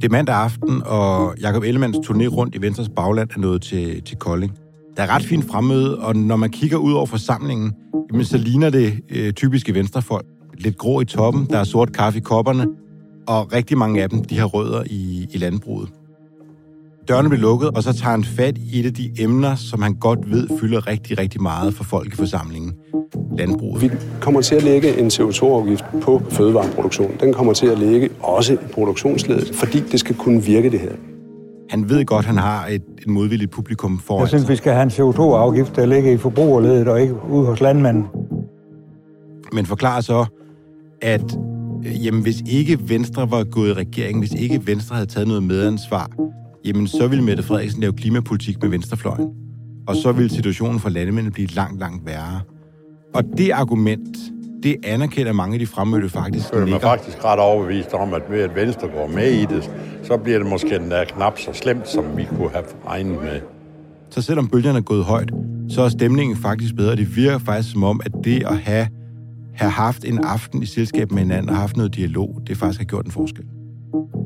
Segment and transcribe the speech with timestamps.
[0.00, 4.02] Det er mandag aften, og Jakob Ellemanns turné rundt i Venstres bagland er nået til,
[4.02, 4.58] til Kolding.
[4.96, 7.72] Der er ret fint fremmøde, og når man kigger ud over forsamlingen,
[8.12, 10.26] jamen, så ligner det øh, typiske venstrefolk.
[10.58, 12.66] Lidt grå i toppen, der er sort kaffe i kopperne,
[13.26, 15.88] og rigtig mange af dem, de har rødder i, i landbruget.
[17.08, 19.94] Dørene bliver lukket, og så tager han fat i et af de emner, som han
[19.94, 22.72] godt ved fylder rigtig, rigtig meget for folk i forsamlingen.
[23.38, 23.82] Landbruget.
[23.82, 27.10] Vi kommer til at lægge en CO2-afgift på fødevareproduktion.
[27.20, 30.92] Den kommer til at ligge også i produktionsledet, fordi det skal kunne virke det her.
[31.70, 34.50] Han ved godt, at han har et, et modvilligt publikum foran Jeg synes, sig.
[34.50, 38.06] vi skal have en CO2-afgift, der ligger i forbrugerledet og ikke ude hos landmanden.
[39.52, 40.24] men forklarer så,
[41.02, 41.36] at
[41.86, 45.42] øh, jamen, hvis ikke Venstre var gået i regering, hvis ikke Venstre havde taget noget
[45.42, 46.10] medansvar,
[46.68, 49.28] jamen så ville Mette Frederiksen lave klimapolitik med venstrefløjen.
[49.86, 52.40] Og så ville situationen for landmændene blive langt, langt værre.
[53.14, 54.18] Og det argument,
[54.62, 56.80] det anerkender mange af de fremmødte faktisk mig nikker.
[56.80, 59.70] faktisk ret overbevist om, at ved at Venstre går med i det,
[60.02, 63.40] så bliver det måske den der knap så slemt, som vi kunne have regnet med.
[64.10, 65.30] Så selvom bølgerne er gået højt,
[65.68, 66.96] så er stemningen faktisk bedre.
[66.96, 68.88] Det virker faktisk som om, at det at have,
[69.54, 72.84] have haft en aften i selskab med hinanden og haft noget dialog, det faktisk har
[72.86, 73.44] gjort en forskel.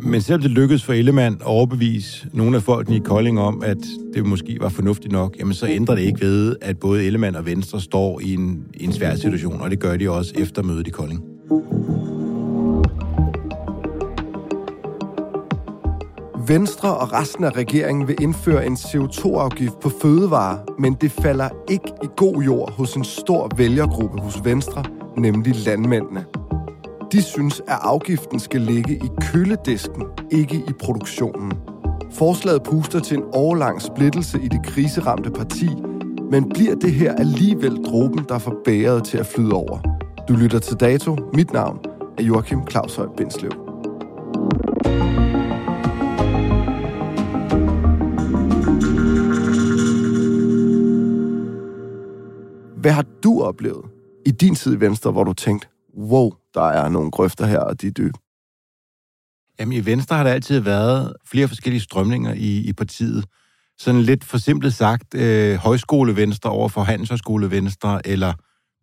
[0.02, 3.78] Men selvom det lykkedes for Ellemann at overbevise nogle af folkene i Kolding om, at
[4.14, 7.46] det måske var fornuftigt nok, jamen så ændrer det ikke ved, at både Ellemann og
[7.46, 10.86] Venstre står i en, i en svær situation, og det gør de også efter mødet
[10.86, 11.22] i Kolding.
[16.46, 21.92] Venstre og resten af regeringen vil indføre en CO2-afgift på fødevarer, men det falder ikke
[22.04, 24.84] i god jord hos en stor vælgergruppe hos Venstre,
[25.16, 26.24] nemlig landmændene.
[27.12, 31.52] De synes, at afgiften skal ligge i køledisken, ikke i produktionen.
[32.10, 35.68] Forslaget puster til en årlang splittelse i det kriseramte parti,
[36.30, 39.78] men bliver det her alligevel dråben, der får bæret til at flyde over?
[40.28, 41.16] Du lytter til Dato.
[41.34, 41.78] Mit navn
[42.18, 43.50] er Joachim Claus Høj Bindslev.
[52.76, 53.84] Hvad har du oplevet
[54.26, 55.68] i din tid i Venstre, hvor du tænkte,
[55.98, 58.18] wow, der er nogle grøfter her, og de er dybe?
[59.60, 63.24] Jamen, i Venstre har der altid været flere forskellige strømninger i, i partiet.
[63.78, 68.32] Sådan lidt forsimplet sagt, øh, højskolevenstre over for handelshøjskolevenstre, eller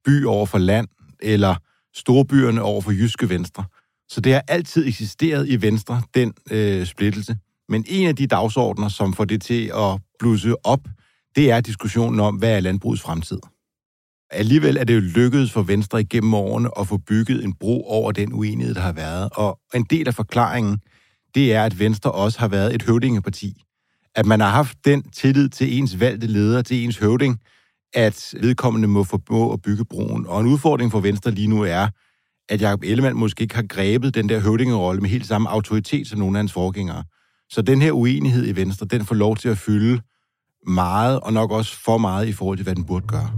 [0.05, 0.87] by over for land,
[1.19, 1.55] eller
[1.93, 3.65] storbyerne over for jyske venstre.
[4.09, 7.37] Så det har altid eksisteret i Venstre, den øh, splittelse.
[7.69, 10.79] Men en af de dagsordner, som får det til at blusse op,
[11.35, 13.39] det er diskussionen om, hvad er landbrugets fremtid.
[14.31, 18.11] Alligevel er det jo lykkedes for Venstre igennem årene at få bygget en bro over
[18.11, 19.29] den uenighed, der har været.
[19.35, 20.77] Og en del af forklaringen,
[21.35, 23.63] det er, at Venstre også har været et høvdingeparti.
[24.15, 27.39] At man har haft den tillid til ens valgte leder, til ens høvding,
[27.93, 30.27] at vedkommende må formå at bygge broen.
[30.27, 31.87] Og en udfordring for Venstre lige nu er,
[32.49, 36.19] at Jacob Ellemann måske ikke har grebet den der høvdingerolle med helt samme autoritet som
[36.19, 37.03] nogle af hans forgængere.
[37.49, 40.01] Så den her uenighed i Venstre, den får lov til at fylde
[40.67, 43.31] meget, og nok også for meget i forhold til, hvad den burde gøre.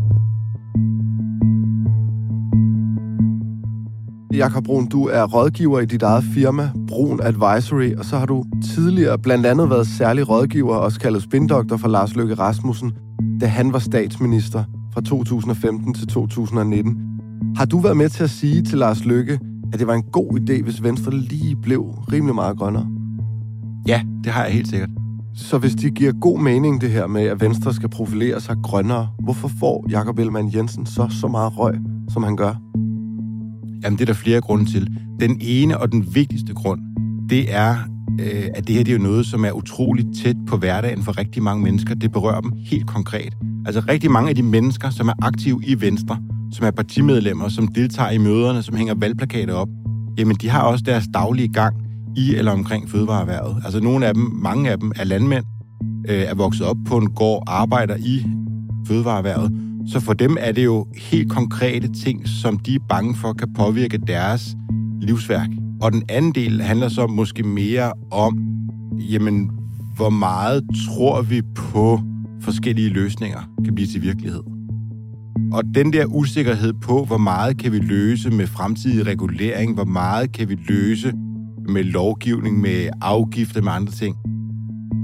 [4.33, 8.44] Jakob Brun, du er rådgiver i dit eget firma, Brun Advisory, og så har du
[8.75, 12.92] tidligere blandt andet været særlig rådgiver, også kaldet spindoktor for Lars Løkke Rasmussen,
[13.42, 14.63] da han var statsminister
[14.94, 16.98] fra 2015 til 2019.
[17.57, 19.39] Har du været med til at sige til Lars Løkke,
[19.74, 21.81] at det var en god idé, hvis Venstre lige blev
[22.12, 22.88] rimelig meget grønnere?
[23.88, 24.89] Ja, det har jeg helt sikkert.
[25.36, 29.10] Så hvis de giver god mening, det her med, at Venstre skal profilere sig grønnere,
[29.24, 31.75] hvorfor får Jakob Ellemann Jensen så så meget røg,
[32.10, 32.71] som han gør?
[33.83, 34.88] Jamen, det er der flere grunde til.
[35.19, 36.81] Den ene og den vigtigste grund,
[37.30, 37.75] det er,
[38.19, 41.18] øh, at det her det er jo noget, som er utroligt tæt på hverdagen for
[41.18, 41.95] rigtig mange mennesker.
[41.95, 43.38] Det berører dem helt konkret.
[43.66, 46.18] Altså rigtig mange af de mennesker, som er aktive i Venstre,
[46.51, 49.69] som er partimedlemmer, som deltager i møderne, som hænger valgplakater op,
[50.18, 51.75] jamen de har også deres daglige gang
[52.18, 53.62] i eller omkring fødevareerhvervet.
[53.66, 55.45] Altså nogle af dem, mange af dem er landmænd,
[56.10, 58.25] øh, er vokset op på en gård, arbejder i
[58.88, 59.51] fødevareerhvervet.
[59.88, 63.54] Så for dem er det jo helt konkrete ting, som de er bange for kan
[63.54, 64.56] påvirke deres
[65.01, 65.50] livsværk.
[65.81, 68.38] Og den anden del handler så måske mere om,
[69.00, 69.51] jamen,
[69.95, 72.00] hvor meget tror vi på
[72.42, 74.42] forskellige løsninger kan blive til virkelighed.
[75.54, 80.31] Og den der usikkerhed på, hvor meget kan vi løse med fremtidig regulering, hvor meget
[80.31, 81.13] kan vi løse
[81.69, 84.16] med lovgivning, med afgifter, med andre ting,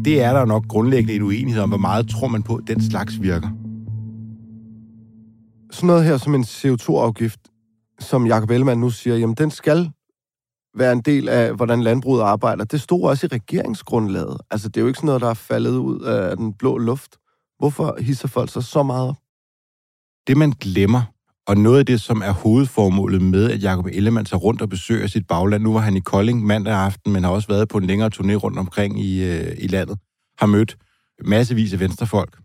[0.05, 2.81] det er der nok grundlæggende en uenighed om, hvor meget tror man på, at den
[2.81, 3.49] slags virker.
[5.71, 7.39] Sådan noget her som en CO2-afgift,
[7.99, 9.91] som Jacob Ellemann nu siger, jamen den skal
[10.77, 12.65] være en del af, hvordan landbruget arbejder.
[12.65, 14.37] Det stod også i regeringsgrundlaget.
[14.51, 17.17] Altså, det er jo ikke sådan noget, der er faldet ud af den blå luft.
[17.59, 19.15] Hvorfor hisser folk sig så meget op?
[20.27, 21.01] Det, man glemmer,
[21.47, 25.07] og noget af det, som er hovedformålet med, at Jacob Ellemann tager rundt og besøger
[25.07, 27.87] sit bagland, nu var han i Kolding mandag aften, men har også været på en
[27.87, 29.99] længere turné rundt omkring i, øh, i landet,
[30.39, 30.77] har mødt
[31.25, 32.39] massevis af venstrefolk.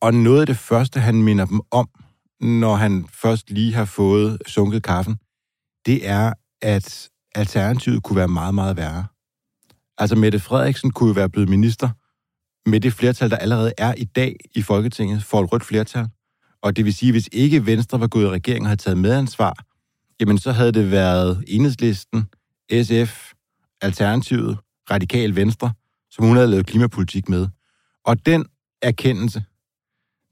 [0.00, 1.88] Og noget af det første, han minder dem om,
[2.40, 5.18] når han først lige har fået sunket kaffen,
[5.86, 6.32] det er,
[6.62, 9.06] at alternativet kunne være meget, meget værre.
[9.98, 11.88] Altså Mette Frederiksen kunne jo være blevet minister
[12.70, 16.08] med det flertal, der allerede er i dag i Folketinget, for et rødt flertal.
[16.62, 19.64] Og det vil sige, hvis ikke Venstre var gået i regering og havde taget medansvar,
[20.20, 22.28] jamen så havde det været Enhedslisten,
[22.82, 23.32] SF,
[23.80, 24.58] Alternativet,
[24.90, 25.72] Radikal Venstre,
[26.10, 27.48] som hun havde lavet klimapolitik med.
[28.04, 28.46] Og den
[28.82, 29.44] erkendelse,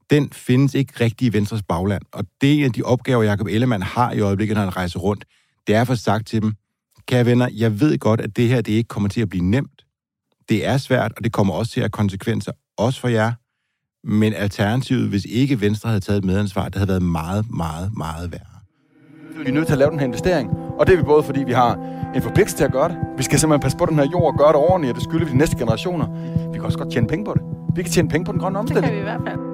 [0.09, 2.01] den findes ikke rigtig i Venstres bagland.
[2.11, 4.99] Og det er en af de opgaver, Jacob Ellemann har i øjeblikket, når han rejser
[4.99, 5.25] rundt.
[5.67, 6.53] Det er for sagt til dem,
[7.07, 9.85] kære venner, jeg ved godt, at det her det ikke kommer til at blive nemt.
[10.49, 13.31] Det er svært, og det kommer også til at have konsekvenser, også for jer.
[14.03, 18.31] Men alternativet, hvis ikke Venstre havde taget et medansvar, det havde været meget, meget, meget
[18.31, 18.59] værre.
[19.43, 21.43] Vi er nødt til at lave den her investering, og det er vi både, fordi
[21.43, 21.73] vi har
[22.15, 22.97] en forpligtelse til at gøre det.
[23.17, 25.25] Vi skal simpelthen passe på den her jord og gøre det ordentligt, og det skylder
[25.25, 26.07] vi de næste generationer.
[26.51, 27.41] Vi kan også godt tjene penge på det.
[27.75, 28.85] Vi kan tjene penge på den grønne omstilling.
[28.85, 29.48] Det kan vi i hvert fald.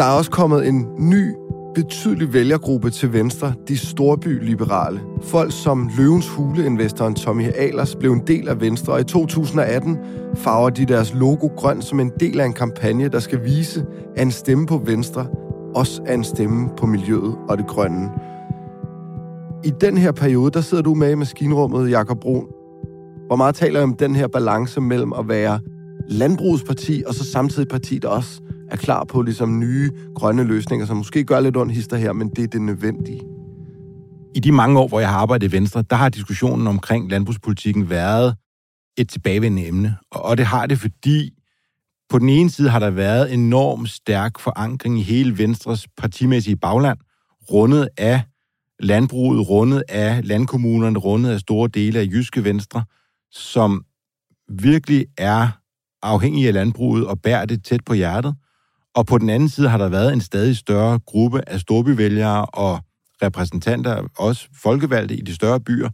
[0.00, 1.34] Der er også kommet en ny,
[1.74, 5.00] betydelig vælgergruppe til venstre, de storby-liberale.
[5.22, 9.98] Folk som Løvens Hule-investoren Tommy Alers blev en del af Venstre, og i 2018
[10.34, 13.84] farver de deres logo grøn som en del af en kampagne, der skal vise,
[14.16, 15.26] at en stemme på Venstre
[15.74, 18.10] også er en stemme på miljøet og det grønne.
[19.64, 22.46] I den her periode, der sidder du med i maskinrummet, Jakob Brun.
[23.26, 25.60] Hvor meget taler om den her balance mellem at være
[26.08, 30.86] landbrugsparti, og så samtidig et parti, der også er klar på ligesom nye grønne løsninger,
[30.86, 33.20] som måske gør lidt ondt hister her, men det er det nødvendige.
[34.34, 37.90] I de mange år, hvor jeg har arbejdet i Venstre, der har diskussionen omkring landbrugspolitikken
[37.90, 38.36] været
[38.98, 39.96] et tilbagevendende emne.
[40.10, 41.30] Og det har det, fordi
[42.10, 46.98] på den ene side har der været enormt stærk forankring i hele Venstres partimæssige bagland,
[47.50, 48.22] rundet af
[48.80, 52.84] landbruget, rundet af landkommunerne, rundet af store dele af Jyske Venstre,
[53.30, 53.84] som
[54.48, 55.48] virkelig er
[56.02, 58.34] afhængige af landbruget og bærer det tæt på hjertet.
[58.94, 62.78] Og på den anden side har der været en stadig større gruppe af storbyvælgere og
[63.22, 65.88] repræsentanter, også folkevalgte i de større byer,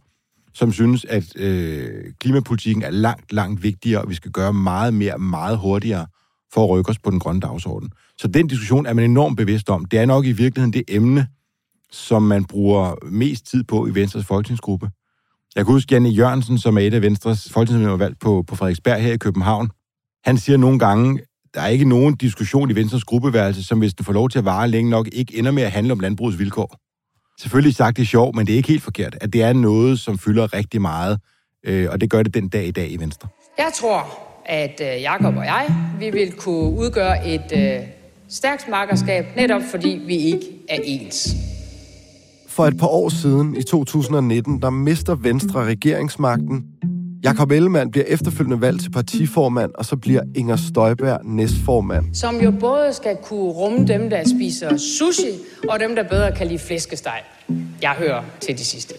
[0.53, 5.17] som synes, at øh, klimapolitikken er langt, langt vigtigere, og vi skal gøre meget mere,
[5.17, 6.07] meget hurtigere
[6.53, 7.89] for at rykke os på den grønne dagsorden.
[8.17, 9.85] Så den diskussion er man enormt bevidst om.
[9.85, 11.27] Det er nok i virkeligheden det emne,
[11.91, 14.89] som man bruger mest tid på i Venstres folketingsgruppe.
[15.55, 19.01] Jeg kan huske Janne Jørgensen, som er et af Venstres folketingsmedlemmer valgt på, på Frederiksberg
[19.01, 19.69] her i København.
[20.25, 21.19] Han siger nogle gange,
[21.53, 24.45] der er ikke nogen diskussion i Venstres gruppeværelse, som hvis den får lov til at
[24.45, 26.75] vare længe nok, ikke ender med at handle om landbrugets vilkår.
[27.41, 29.99] Selvfølgelig sagt det er sjovt, men det er ikke helt forkert, at det er noget,
[29.99, 31.19] som fylder rigtig meget,
[31.65, 33.27] øh, og det gør det den dag i dag i Venstre.
[33.57, 37.87] Jeg tror, at øh, Jakob og jeg, vi vil kunne udgøre et øh,
[38.29, 41.35] stærkt markerskab, netop fordi vi ikke er ens.
[42.47, 46.65] For et par år siden, i 2019, der mister Venstre regeringsmagten.
[47.23, 52.15] Jakob Ellemann bliver efterfølgende valgt til partiformand, og så bliver Inger Støjberg næstformand.
[52.15, 55.31] Som jo både skal kunne rumme dem, der spiser sushi,
[55.69, 57.23] og dem, der bedre kan lide flæskesteg.
[57.81, 58.93] Jeg hører til de sidste.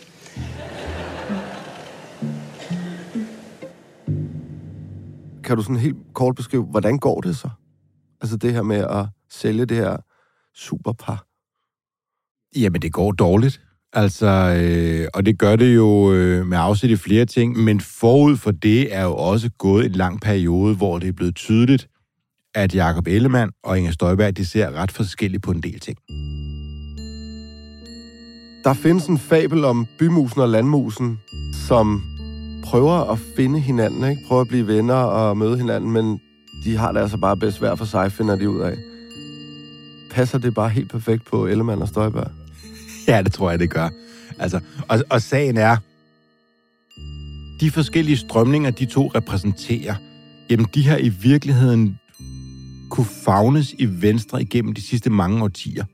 [5.44, 7.48] Kan du sådan helt kort beskrive, hvordan går det så?
[8.20, 9.96] Altså det her med at sælge det her
[10.54, 11.24] superpar.
[12.56, 13.60] Jamen, det går dårligt.
[13.92, 18.36] Altså, øh, og det gør det jo øh, med afsæt i flere ting, men forud
[18.36, 21.88] for det er jo også gået en lang periode, hvor det er blevet tydeligt,
[22.54, 25.98] at Jakob Ellemann og Inger Støjberg, de ser ret forskelligt på en del ting.
[28.64, 31.18] Der findes en fabel om bymusen og landmusen,
[31.52, 32.02] som
[32.64, 34.22] prøver at finde hinanden, ikke?
[34.28, 36.20] prøver at blive venner og møde hinanden, men
[36.64, 38.76] de har det altså bare bedst hver for sig, finder de ud af.
[40.10, 42.30] Passer det bare helt perfekt på Ellemann og Støjberg?
[43.08, 43.88] Ja, det tror jeg, det gør.
[44.38, 45.76] Altså, og, og sagen er,
[47.60, 49.94] de forskellige strømninger, de to repræsenterer,
[50.50, 51.98] jamen de har i virkeligheden
[52.90, 55.84] kunne fagnes i Venstre igennem de sidste mange årtier.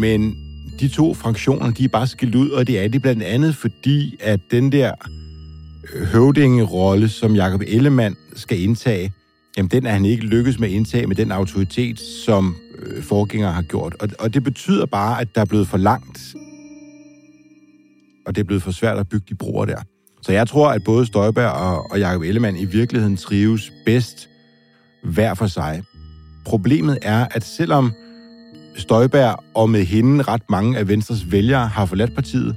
[0.00, 0.36] Men
[0.80, 4.16] de to fraktioner, de er bare skilt ud, og det er det blandt andet fordi,
[4.20, 4.94] at den der
[6.12, 9.12] høvdingerolle, som Jakob Ellemann skal indtage,
[9.56, 13.52] jamen den er han ikke lykkedes med at indtage med den autoritet, som øh, forgængere
[13.52, 13.94] har gjort.
[14.00, 16.34] Og, og det betyder bare, at der er blevet for langt,
[18.26, 19.78] og det er blevet for svært at bygge de broer der.
[20.22, 24.28] Så jeg tror, at både Støjberg og, og Jacob Ellemann i virkeligheden trives bedst
[25.04, 25.82] hver for sig.
[26.44, 27.92] Problemet er, at selvom
[28.76, 32.56] Støjberg og med hende ret mange af Venstres vælgere har forladt partiet,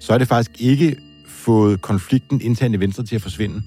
[0.00, 0.96] så er det faktisk ikke
[1.28, 3.62] fået konflikten internt i Venstre til at forsvinde.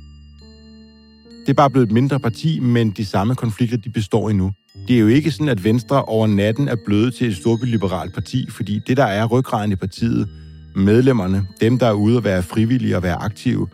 [1.50, 4.51] Det er bare blevet et mindre parti, men de samme konflikter, de består endnu.
[4.88, 8.50] Det er jo ikke sådan, at Venstre over natten er blevet til et storbyliberalt parti,
[8.50, 10.29] fordi det, der er ryggraden i partiet,
[10.75, 13.68] medlemmerne, dem, der er ude at være frivillige og være aktive,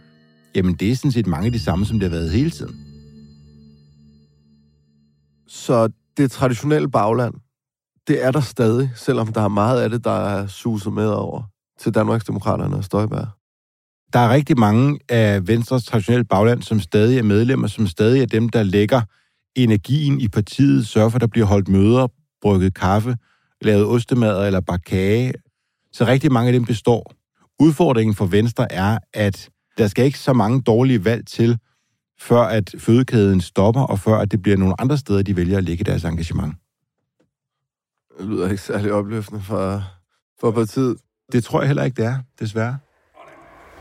[0.55, 2.75] jamen det er sådan set mange af de samme, som det har været hele tiden.
[5.48, 7.34] Så det traditionelle bagland,
[8.08, 11.44] det er der stadig, selvom der er meget af det, der er suset med over
[11.79, 13.27] til Danmarks Demokraterne og Støjberg.
[14.15, 18.25] Der er rigtig mange af Venstres traditionelle bagland, som stadig er medlemmer, som stadig er
[18.25, 19.01] dem, der lægger
[19.55, 22.07] energien i partiet, sørger for, at der bliver holdt møder,
[22.41, 23.17] brygget kaffe,
[23.62, 25.34] lavet ostemad eller bare kage.
[25.91, 27.13] Så rigtig mange af dem består.
[27.60, 31.57] Udfordringen for Venstre er, at der skal ikke så mange dårlige valg til,
[32.19, 35.63] før at fødekæden stopper, og før at det bliver nogle andre steder, de vælger at
[35.63, 36.55] lægge deres engagement.
[38.19, 39.84] Det lyder ikke særlig opløftende for,
[40.39, 40.98] for partiet.
[41.31, 42.77] Det tror jeg heller ikke, det er, desværre.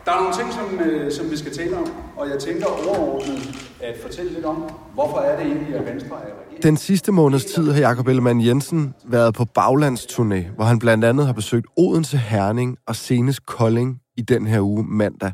[0.04, 3.70] Der er nogle ting, som, øh, som vi skal tale om, og jeg tænker overordnet
[3.82, 4.56] at fortælle lidt om,
[4.94, 6.62] hvorfor er det egentlig, at Venstre er regering.
[6.62, 11.26] Den sidste måneds tid har Jakob Ellemann Jensen været på baglandsturné, hvor han blandt andet
[11.26, 15.32] har besøgt Odense, Herning og senest Kolding i den her uge mandag.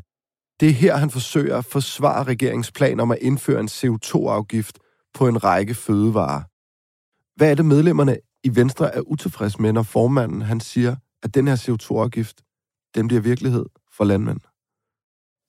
[0.59, 4.79] Det er her, han forsøger at forsvare regeringsplan om at indføre en CO2-afgift
[5.13, 6.41] på en række fødevarer.
[7.35, 11.47] Hvad er det medlemmerne i Venstre er utilfredse med, når formanden han siger, at den
[11.47, 12.41] her CO2-afgift,
[12.95, 13.65] den bliver virkelighed
[13.97, 14.39] for landmænd?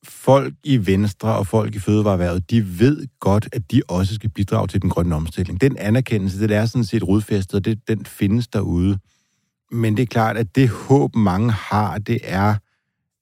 [0.08, 4.66] Folk i Venstre og folk i Fødevareværet, de ved godt, at de også skal bidrage
[4.66, 5.60] til den grønne omstilling.
[5.60, 8.98] Den anerkendelse, det er sådan set rodfæstet, og det, den findes derude.
[9.72, 12.54] Men det er klart, at det håb, mange har, det er,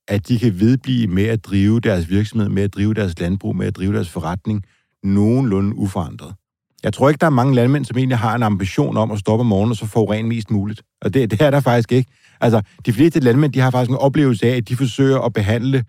[0.08, 3.66] at de kan vedblive med at drive deres virksomhed, med at drive deres landbrug, med
[3.66, 4.64] at drive deres forretning
[5.02, 6.34] nogenlunde uforandret.
[6.82, 9.40] Jeg tror ikke, der er mange landmænd, som egentlig har en ambition om at stoppe
[9.40, 10.82] om morgenen og så forurene mest muligt.
[11.02, 12.10] Og det, det er der faktisk ikke.
[12.40, 15.84] Altså, de fleste landmænd, de har faktisk en oplevelse af, at de forsøger at behandle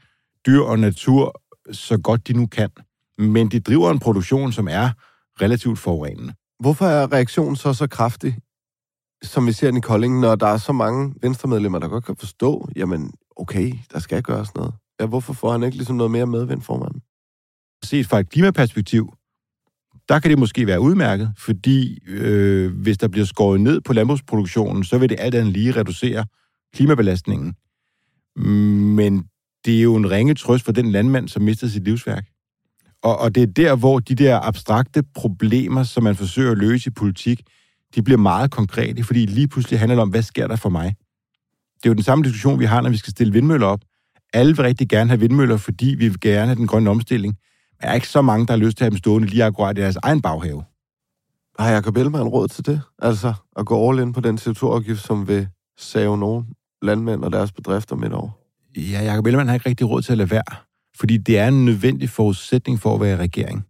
[0.45, 2.69] dyr og natur så godt de nu kan.
[3.17, 4.89] Men de driver en produktion, som er
[5.41, 6.33] relativt forurenende.
[6.59, 8.37] Hvorfor er reaktionen så så kraftig,
[9.23, 12.15] som vi ser den i Kolding, når der er så mange venstremedlemmer, der godt kan
[12.15, 14.73] forstå, jamen okay, der skal gøres noget.
[14.99, 17.01] Ja, hvorfor får han ikke ligesom noget mere medvind, formanden?
[17.83, 19.13] Set fra et klimaperspektiv,
[20.09, 24.83] der kan det måske være udmærket, fordi øh, hvis der bliver skåret ned på landbrugsproduktionen,
[24.83, 26.25] så vil det alt andet lige reducere
[26.73, 27.55] klimabelastningen.
[28.95, 29.23] Men
[29.65, 32.25] det er jo en ringe trøst for den landmand, som mistede sit livsværk.
[33.03, 36.87] Og, og det er der, hvor de der abstrakte problemer, som man forsøger at løse
[36.87, 37.41] i politik,
[37.95, 40.95] de bliver meget konkrete, fordi lige pludselig handler det om, hvad sker der for mig?
[41.75, 43.79] Det er jo den samme diskussion, vi har, når vi skal stille vindmøller op.
[44.33, 47.35] Alle vil rigtig gerne have vindmøller, fordi vi vil gerne have den grønne omstilling.
[47.71, 49.43] Men der er ikke så mange, der har lyst til at have dem stående lige
[49.43, 50.63] akkurat i deres egen baghave.
[51.59, 52.81] Har Jacob Ellemann råd til det?
[52.99, 56.45] Altså at gå all in på den CO2-afgift, som vil save nogen
[56.81, 58.40] landmænd og deres bedrifter midt over?
[58.77, 60.55] Ja, Jacob Ellemann har ikke rigtig råd til at lade være,
[60.99, 63.65] fordi det er en nødvendig forudsætning for at være i regering.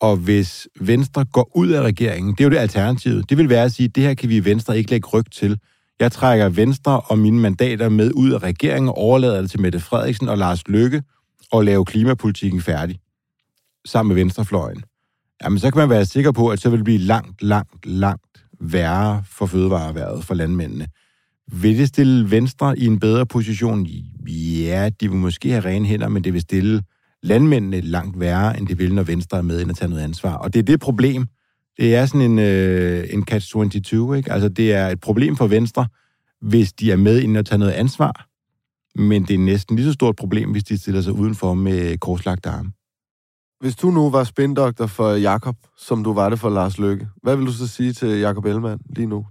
[0.00, 3.64] Og hvis Venstre går ud af regeringen, det er jo det alternativet, Det vil være
[3.64, 5.58] at sige, at det her kan vi i Venstre ikke lægge ryg til.
[6.00, 9.80] Jeg trækker Venstre og mine mandater med ud af regeringen og overlader det til Mette
[9.80, 11.02] Frederiksen og Lars Løkke
[11.52, 12.98] og lave klimapolitikken færdig
[13.84, 14.82] sammen med Venstrefløjen.
[15.44, 18.44] Jamen, så kan man være sikker på, at så vil det blive langt, langt, langt
[18.60, 20.86] værre for fødevareværet for landmændene.
[21.52, 23.86] Vil det stille Venstre i en bedre position?
[24.26, 26.82] Ja, de vil måske have rene hænder, men det vil stille
[27.22, 30.34] landmændene langt værre, end det vil, når Venstre er med ind at tage noget ansvar.
[30.34, 31.26] Og det er det problem.
[31.78, 34.32] Det er sådan en, øh, en catch-22, ikke?
[34.32, 35.86] Altså, det er et problem for Venstre,
[36.40, 38.26] hvis de er med ind at tage noget ansvar,
[39.00, 42.48] men det er næsten lige så stort problem, hvis de stiller sig udenfor med korslagte
[42.48, 42.72] arme.
[43.60, 47.36] Hvis du nu var spindoktor for Jakob, som du var det for Lars Løkke, hvad
[47.36, 49.26] vil du så sige til Jakob Ellemann lige nu?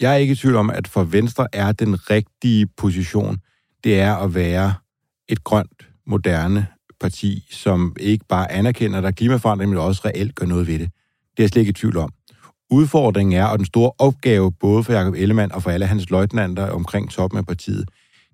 [0.00, 3.38] Jeg er ikke i tvivl om, at for Venstre er den rigtige position,
[3.84, 4.74] det er at være
[5.28, 6.66] et grønt, moderne
[7.00, 10.78] parti, som ikke bare anerkender, at der er klimaforandring, men også reelt gør noget ved
[10.78, 10.90] det.
[11.36, 12.12] Det er jeg slet ikke i tvivl om.
[12.70, 16.70] Udfordringen er, og den store opgave både for Jakob Ellemann og for alle hans løjtnanter
[16.70, 17.88] omkring toppen af partiet,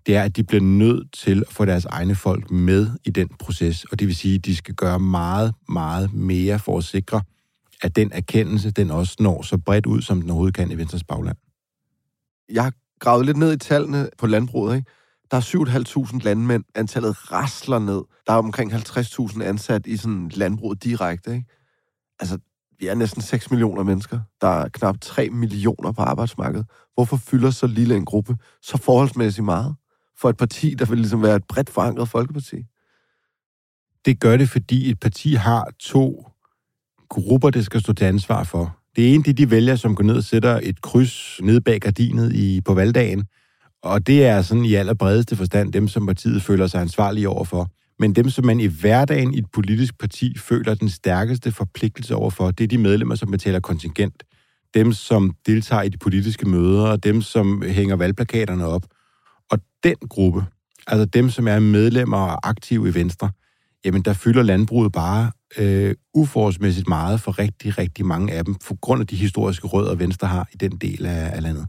[0.06, 3.28] det er, at de bliver nødt til at få deres egne folk med i den
[3.38, 3.84] proces.
[3.84, 7.22] Og det vil sige, at de skal gøre meget, meget mere for at sikre,
[7.82, 11.04] at den erkendelse, den også når så bredt ud, som den overhovedet kan i Venstres
[11.04, 11.36] bagland.
[12.50, 14.90] Jeg har gravet lidt ned i tallene på landbruget, ikke?
[15.30, 15.40] Der er
[16.12, 16.64] 7.500 landmænd.
[16.74, 18.02] Antallet rasler ned.
[18.26, 21.46] Der er omkring 50.000 ansat i sådan landbruget direkte, ikke?
[22.20, 22.38] Altså,
[22.78, 24.20] vi er næsten 6 millioner mennesker.
[24.40, 26.66] Der er knap 3 millioner på arbejdsmarkedet.
[26.94, 29.76] Hvorfor fylder så lille en gruppe så forholdsmæssigt meget
[30.18, 32.56] for et parti, der vil ligesom være et bredt forankret folkeparti?
[34.04, 36.26] Det gør det, fordi et parti har to
[37.08, 38.79] grupper, det skal stå til ansvar for.
[38.96, 41.80] Det ene, det er de vælgere, som går ned og sætter et kryds ned bag
[41.80, 43.24] gardinet i, på valgdagen.
[43.82, 47.70] Og det er sådan i allerbredeste forstand dem, som partiet føler sig ansvarlige overfor.
[47.98, 52.50] Men dem, som man i hverdagen i et politisk parti føler den stærkeste forpligtelse overfor,
[52.50, 54.22] det er de medlemmer, som betaler kontingent.
[54.74, 58.86] Dem, som deltager i de politiske møder, og dem, som hænger valgplakaterne op.
[59.50, 60.44] Og den gruppe,
[60.86, 63.30] altså dem, som er medlemmer og aktive i Venstre,
[63.84, 68.74] jamen der fylder landbruget bare øh, uforholdsmæssigt meget for rigtig, rigtig mange af dem, for
[68.80, 71.66] grund af de historiske rødder, Venstre har i den del af, af landet.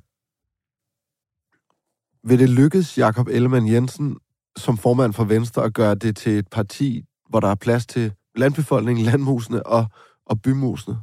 [2.24, 4.18] Vil det lykkes Jakob Ellemann Jensen
[4.58, 8.14] som formand for Venstre at gøre det til et parti, hvor der er plads til
[8.36, 9.86] landbefolkningen, landmusene og,
[10.26, 11.00] og bymusene?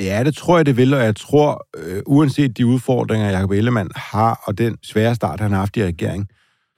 [0.00, 3.90] Ja, det tror jeg, det vil, og jeg tror, øh, uanset de udfordringer, Jacob Ellemann
[3.96, 6.28] har, og den svære start, han har haft i regeringen,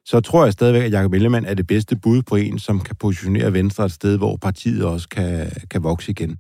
[0.07, 2.97] så tror jeg stadigvæk, at Jacob Ellemann er det bedste bud på en, som kan
[2.97, 6.37] positionere Venstre et sted, hvor partiet også kan, kan vokse igen.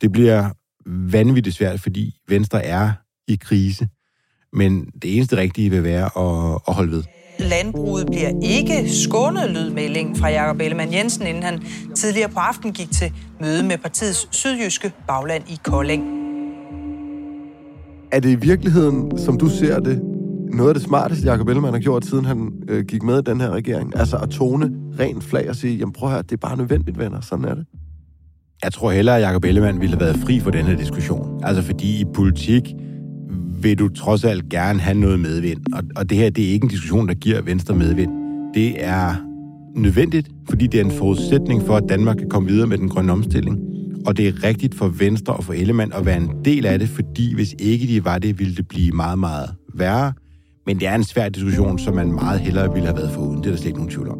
[0.00, 0.50] Det bliver
[0.86, 2.92] vanvittigt svært, fordi Venstre er
[3.28, 3.88] i krise,
[4.52, 7.02] men det eneste rigtige vil være at, at holde ved.
[7.38, 11.62] Landbruget bliver ikke skånet lydmelding fra Jakob Ellemann Jensen, inden han
[11.96, 16.04] tidligere på aften gik til møde med partiets sydjyske bagland i Kolding.
[18.12, 20.19] Er det i virkeligheden, som du ser det,
[20.52, 23.40] noget af det smarteste, Jacob Ellemann har gjort, siden han øh, gik med i den
[23.40, 23.96] her regering?
[23.96, 26.98] Altså at tone rent flag og sige, jamen prøv at høre, det er bare nødvendigt,
[26.98, 27.20] venner.
[27.20, 27.66] Sådan er det.
[28.64, 31.40] Jeg tror hellere, at Jacob Ellemann ville have været fri for den her diskussion.
[31.44, 32.62] Altså fordi i politik
[33.62, 35.60] vil du trods alt gerne have noget medvind.
[35.74, 38.10] Og, og det her, det er ikke en diskussion, der giver Venstre medvind.
[38.54, 39.14] Det er
[39.76, 43.12] nødvendigt, fordi det er en forudsætning for, at Danmark kan komme videre med den grønne
[43.12, 43.58] omstilling.
[44.06, 46.88] Og det er rigtigt for Venstre og for Ellemann at være en del af det,
[46.88, 50.12] fordi hvis ikke de var det, ville det blive meget, meget værre.
[50.70, 53.38] Men det er en svær diskussion, som man meget hellere ville have været foruden.
[53.38, 54.18] Det er der slet ikke nogen tvivl om.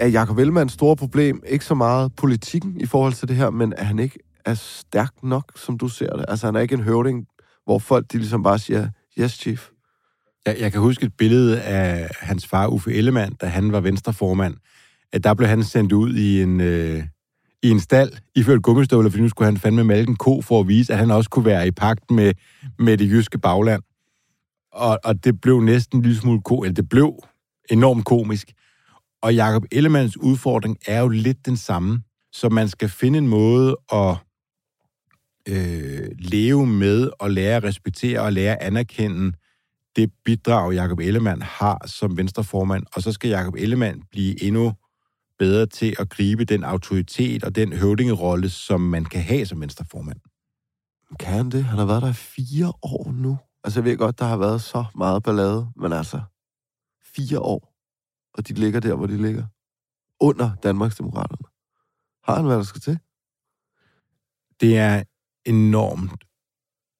[0.00, 3.72] Er Jacob Ellemanns store problem ikke så meget politikken i forhold til det her, men
[3.76, 6.24] er han ikke er stærk nok, som du ser det?
[6.28, 7.26] Altså, han er ikke en høvding,
[7.64, 8.88] hvor folk de ligesom bare siger,
[9.20, 9.68] yes, chief.
[10.46, 14.54] Jeg, jeg kan huske et billede af hans far, Uffe Ellemann, da han var venstreformand,
[15.12, 17.02] at der blev han sendt ud i en, øh,
[17.62, 20.68] i en stald, iført gummistøvler, fordi nu skulle han fandme malke en ko for at
[20.68, 22.32] vise, at han også kunne være i pagt med,
[22.78, 23.82] med det jyske bagland.
[24.74, 27.14] Og, og det blev næsten en lille smule ko, eller det blev
[27.70, 28.52] enormt komisk.
[29.22, 32.02] Og Jakob Ellemanns udfordring er jo lidt den samme.
[32.32, 34.16] Så man skal finde en måde at
[35.48, 39.32] øh, leve med og lære at respektere og lære at anerkende
[39.96, 44.72] det bidrag, Jakob Ellemann har som venstreformand, og så skal Jakob Ellemann blive endnu
[45.38, 50.20] bedre til at gribe den autoritet og den høvdingerolle, som man kan have som venstreformand.
[51.20, 51.64] Kan han det?
[51.64, 53.38] Han har været der fire år nu.
[53.64, 56.20] Altså, jeg ved godt, der har været så meget ballade, men altså,
[57.16, 57.74] fire år,
[58.34, 59.46] og de ligger der, hvor de ligger.
[60.20, 61.48] Under Danmarksdemokraterne.
[62.24, 62.98] Har han, hvad der skal til?
[64.60, 65.02] Det er
[65.44, 66.24] enormt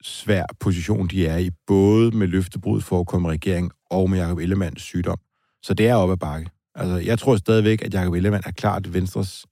[0.03, 4.39] svær position, de er i, både med løftebrud for at komme regering og med Jacob
[4.39, 5.19] Ellemanns sygdom.
[5.63, 6.51] Så det er op ad bakke.
[6.75, 9.47] Altså, jeg tror stadigvæk, at Jacob Ellemann er klart Venstres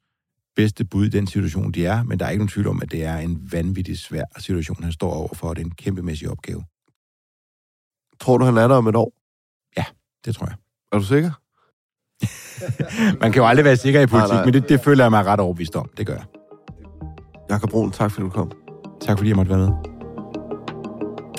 [0.57, 2.93] bedste bud i den situation, de er, men der er ikke nogen tvivl om, at
[2.93, 6.65] det er en vanvittig svær situation, han står overfor, og det er en kæmpemæssig opgave.
[8.23, 9.13] Tror du, han er der om et år?
[9.77, 9.85] Ja,
[10.25, 10.55] det tror jeg.
[10.93, 11.31] Er du sikker?
[13.23, 14.45] Man kan jo aldrig være sikker i politik, nej, nej.
[14.45, 15.91] men det, det føler jeg mig ret overbevist om.
[15.97, 16.25] Det gør jeg.
[17.51, 18.53] Jakob Brun, tak fordi du kom.
[19.01, 19.69] Tak fordi jeg måtte være med.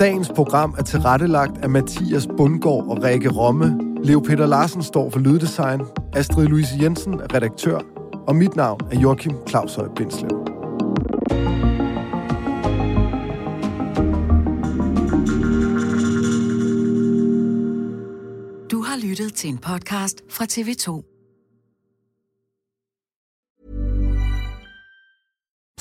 [0.00, 3.94] Dagens program er tilrettelagt af Mathias Bundgaard og Rikke Romme.
[4.04, 5.80] Leo Peter Larsen står for lyddesign.
[6.12, 7.78] Astrid Louise Jensen er redaktør,
[8.26, 10.53] og mit navn er Joachim Claus Høj Bindslev.
[18.74, 21.02] Du har lyttet til en podcast fra TV2.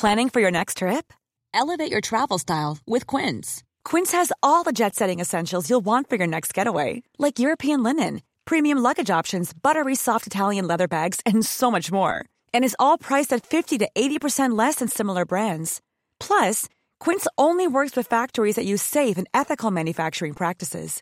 [0.01, 1.13] Planning for your next trip?
[1.53, 3.63] Elevate your travel style with Quince.
[3.89, 7.83] Quince has all the jet setting essentials you'll want for your next getaway, like European
[7.83, 12.25] linen, premium luggage options, buttery soft Italian leather bags, and so much more.
[12.53, 15.81] And is all priced at 50 to 80% less than similar brands.
[16.19, 21.01] Plus, Quince only works with factories that use safe and ethical manufacturing practices.